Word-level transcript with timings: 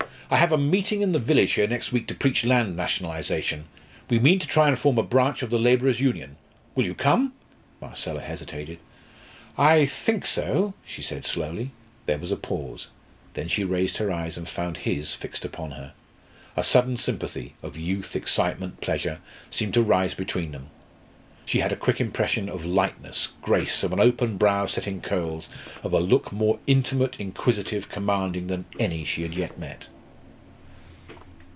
I 0.33 0.37
have 0.37 0.53
a 0.53 0.57
meeting 0.57 1.01
in 1.01 1.11
the 1.11 1.19
village 1.19 1.51
here 1.51 1.67
next 1.67 1.91
week 1.91 2.07
to 2.07 2.15
preach 2.15 2.45
land 2.45 2.77
nationalisation. 2.77 3.65
We 4.09 4.17
mean 4.17 4.39
to 4.39 4.47
try 4.47 4.69
and 4.69 4.79
form 4.79 4.97
a 4.97 5.03
branch 5.03 5.43
of 5.43 5.49
the 5.49 5.59
Labourers' 5.59 5.99
Union. 5.99 6.37
Will 6.73 6.85
you 6.85 6.95
come?" 6.95 7.33
Marcella 7.81 8.21
hesitated. 8.21 8.79
"I 9.57 9.85
think 9.85 10.25
so," 10.25 10.73
she 10.85 11.01
said 11.01 11.25
slowly. 11.25 11.71
There 12.05 12.17
was 12.17 12.31
a 12.31 12.37
pause. 12.37 12.87
Then 13.33 13.49
she 13.49 13.65
raised 13.65 13.97
her 13.97 14.09
eyes 14.09 14.37
and 14.37 14.47
found 14.47 14.77
his 14.77 15.13
fixed 15.13 15.43
upon 15.43 15.71
her. 15.71 15.91
A 16.55 16.63
sudden 16.63 16.95
sympathy 16.95 17.55
of 17.61 17.75
youth, 17.75 18.15
excitement, 18.15 18.79
pleasure 18.79 19.19
seemed 19.49 19.73
to 19.73 19.83
rise 19.83 20.13
between 20.13 20.53
them. 20.53 20.69
She 21.45 21.59
had 21.59 21.73
a 21.73 21.83
quick 21.85 21.99
impression 21.99 22.47
of 22.47 22.63
lightness, 22.63 23.33
grace; 23.41 23.83
of 23.83 23.91
an 23.91 23.99
open 23.99 24.37
brow 24.37 24.65
set 24.65 24.87
in 24.87 25.01
curls; 25.01 25.49
of 25.83 25.91
a 25.91 25.99
look 25.99 26.31
more 26.31 26.57
intimate, 26.67 27.19
inquisitive, 27.19 27.89
commanding, 27.89 28.47
than 28.47 28.63
any 28.79 29.03
she 29.03 29.23
had 29.23 29.33
yet 29.33 29.59
met. 29.59 29.87